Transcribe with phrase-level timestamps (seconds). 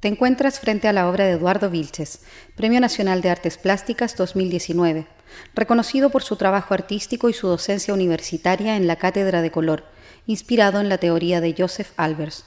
[0.00, 2.20] Te encuentras frente a la obra de Eduardo Vilches,
[2.54, 5.08] Premio Nacional de Artes Plásticas 2019,
[5.56, 9.84] reconocido por su trabajo artístico y su docencia universitaria en la Cátedra de Color,
[10.26, 12.44] inspirado en la teoría de Joseph Albers.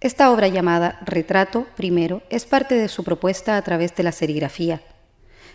[0.00, 4.80] Esta obra llamada Retrato primero es parte de su propuesta a través de la serigrafía.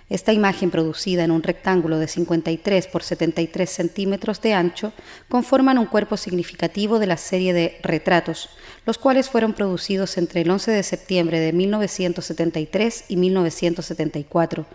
[0.10, 4.92] Esta imagen producida en un rectángulo de 53 por 73 centímetros de ancho
[5.30, 8.50] conforman un cuerpo significativo de la serie de retratos,
[8.86, 14.66] los cuales fueron producidos entre el 11 de septiembre de 1973 y 1974,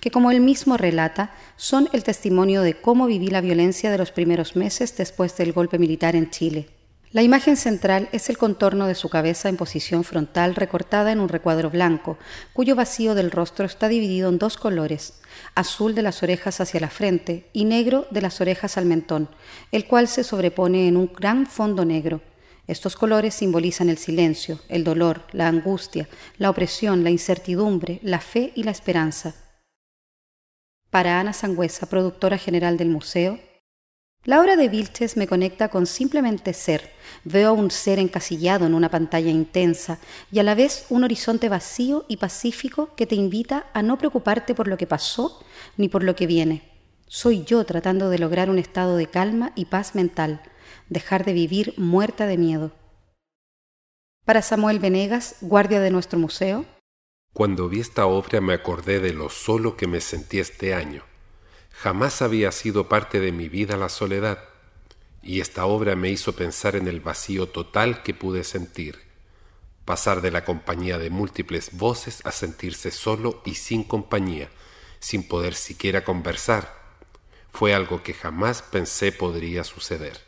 [0.00, 4.10] que como él mismo relata, son el testimonio de cómo viví la violencia de los
[4.10, 6.77] primeros meses después del golpe militar en Chile.
[7.10, 11.30] La imagen central es el contorno de su cabeza en posición frontal recortada en un
[11.30, 12.18] recuadro blanco,
[12.52, 15.14] cuyo vacío del rostro está dividido en dos colores,
[15.54, 19.30] azul de las orejas hacia la frente y negro de las orejas al mentón,
[19.72, 22.20] el cual se sobrepone en un gran fondo negro.
[22.66, 28.52] Estos colores simbolizan el silencio, el dolor, la angustia, la opresión, la incertidumbre, la fe
[28.54, 29.34] y la esperanza.
[30.90, 33.38] Para Ana Sangüesa, productora general del museo,
[34.24, 36.92] la obra de Vilches me conecta con simplemente ser.
[37.24, 39.98] Veo un ser encasillado en una pantalla intensa
[40.30, 44.54] y a la vez un horizonte vacío y pacífico que te invita a no preocuparte
[44.54, 45.42] por lo que pasó
[45.76, 46.70] ni por lo que viene.
[47.06, 50.42] Soy yo tratando de lograr un estado de calma y paz mental,
[50.90, 52.72] dejar de vivir muerta de miedo.
[54.26, 56.66] Para Samuel Venegas, guardia de nuestro museo.
[57.32, 61.07] Cuando vi esta obra me acordé de lo solo que me sentí este año
[61.80, 64.40] Jamás había sido parte de mi vida la soledad,
[65.22, 68.98] y esta obra me hizo pensar en el vacío total que pude sentir,
[69.84, 74.50] pasar de la compañía de múltiples voces a sentirse solo y sin compañía,
[74.98, 76.76] sin poder siquiera conversar.
[77.52, 80.27] Fue algo que jamás pensé podría suceder.